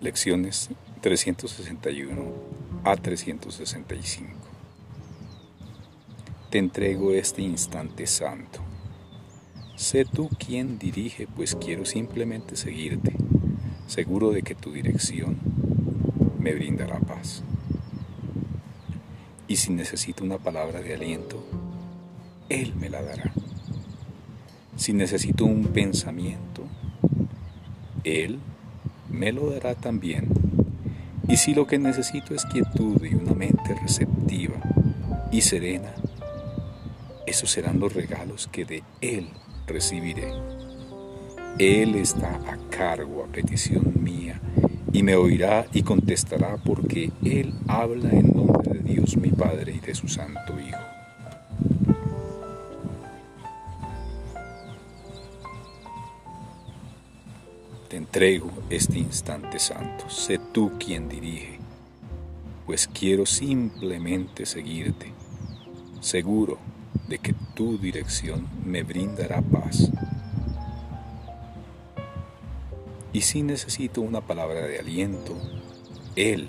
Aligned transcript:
Lecciones 0.00 0.70
361 1.02 2.22
a 2.84 2.96
365. 2.96 4.30
Te 6.48 6.56
entrego 6.56 7.12
este 7.12 7.42
instante 7.42 8.06
santo. 8.06 8.60
Sé 9.76 10.06
tú 10.06 10.30
quien 10.30 10.78
dirige, 10.78 11.26
pues 11.26 11.54
quiero 11.54 11.84
simplemente 11.84 12.56
seguirte, 12.56 13.14
seguro 13.88 14.30
de 14.30 14.40
que 14.40 14.54
tu 14.54 14.72
dirección 14.72 15.36
me 16.38 16.54
brindará 16.54 16.98
paz. 17.00 17.42
Y 19.48 19.56
si 19.56 19.70
necesito 19.70 20.24
una 20.24 20.38
palabra 20.38 20.80
de 20.80 20.94
aliento, 20.94 21.44
Él 22.48 22.74
me 22.74 22.88
la 22.88 23.02
dará. 23.02 23.34
Si 24.76 24.94
necesito 24.94 25.44
un 25.44 25.64
pensamiento, 25.64 26.64
Él 28.02 28.38
me 29.10 29.32
lo 29.32 29.50
dará 29.50 29.74
también. 29.74 30.28
Y 31.28 31.36
si 31.36 31.54
lo 31.54 31.66
que 31.66 31.78
necesito 31.78 32.34
es 32.34 32.44
quietud 32.46 33.02
y 33.04 33.14
una 33.14 33.34
mente 33.34 33.74
receptiva 33.80 34.56
y 35.30 35.40
serena, 35.42 35.92
esos 37.26 37.50
serán 37.50 37.78
los 37.78 37.94
regalos 37.94 38.48
que 38.50 38.64
de 38.64 38.82
Él 39.00 39.28
recibiré. 39.66 40.32
Él 41.58 41.94
está 41.94 42.40
a 42.46 42.58
cargo 42.70 43.24
a 43.24 43.32
petición 43.32 43.92
mía 44.02 44.40
y 44.92 45.02
me 45.02 45.14
oirá 45.14 45.66
y 45.72 45.82
contestará 45.82 46.56
porque 46.56 47.12
Él 47.22 47.54
habla 47.68 48.10
en 48.10 48.34
nombre 48.34 48.72
de 48.72 48.80
Dios 48.80 49.16
mi 49.16 49.30
Padre 49.30 49.74
y 49.76 49.80
de 49.80 49.94
su 49.94 50.08
Santo 50.08 50.58
Hijo. 50.58 50.89
Te 57.90 57.96
entrego 57.96 58.52
este 58.70 59.00
instante 59.00 59.58
santo. 59.58 60.08
Sé 60.08 60.38
tú 60.38 60.70
quien 60.78 61.08
dirige, 61.08 61.58
pues 62.64 62.86
quiero 62.86 63.26
simplemente 63.26 64.46
seguirte, 64.46 65.12
seguro 66.00 66.58
de 67.08 67.18
que 67.18 67.34
tu 67.56 67.78
dirección 67.78 68.46
me 68.64 68.84
brindará 68.84 69.42
paz. 69.42 69.90
Y 73.12 73.22
si 73.22 73.42
necesito 73.42 74.02
una 74.02 74.20
palabra 74.20 74.68
de 74.68 74.78
aliento, 74.78 75.36
Él 76.14 76.48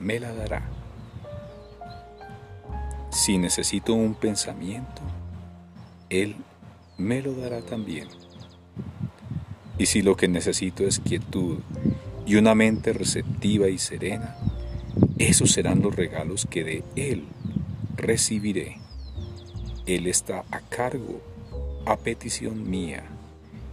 me 0.00 0.18
la 0.18 0.34
dará. 0.34 0.68
Si 3.10 3.38
necesito 3.38 3.94
un 3.94 4.16
pensamiento, 4.16 5.00
Él 6.10 6.34
me 6.98 7.22
lo 7.22 7.34
dará 7.34 7.62
también. 7.62 8.08
Y 9.78 9.86
si 9.86 10.02
lo 10.02 10.16
que 10.16 10.28
necesito 10.28 10.84
es 10.86 11.00
quietud 11.00 11.58
y 12.26 12.36
una 12.36 12.54
mente 12.54 12.92
receptiva 12.92 13.68
y 13.68 13.78
serena, 13.78 14.36
esos 15.18 15.52
serán 15.52 15.82
los 15.82 15.96
regalos 15.96 16.46
que 16.48 16.64
de 16.64 16.84
Él 16.96 17.24
recibiré. 17.96 18.78
Él 19.86 20.06
está 20.06 20.44
a 20.50 20.60
cargo 20.60 21.20
a 21.86 21.96
petición 21.96 22.68
mía 22.68 23.04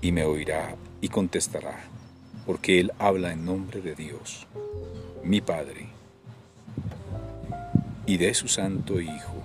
y 0.00 0.12
me 0.12 0.24
oirá 0.24 0.76
y 1.00 1.08
contestará, 1.08 1.84
porque 2.46 2.80
Él 2.80 2.92
habla 2.98 3.32
en 3.32 3.44
nombre 3.44 3.80
de 3.80 3.94
Dios, 3.94 4.46
mi 5.22 5.40
Padre, 5.40 5.88
y 8.06 8.16
de 8.16 8.34
su 8.34 8.48
Santo 8.48 9.00
Hijo 9.00 9.42